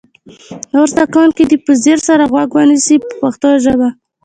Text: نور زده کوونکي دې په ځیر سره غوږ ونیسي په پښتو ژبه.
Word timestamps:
نور 0.73 0.87
زده 0.93 1.05
کوونکي 1.13 1.43
دې 1.49 1.57
په 1.65 1.71
ځیر 1.83 1.99
سره 2.07 2.23
غوږ 2.31 2.49
ونیسي 2.53 2.95
په 3.03 3.11
پښتو 3.21 3.49
ژبه. 3.63 3.89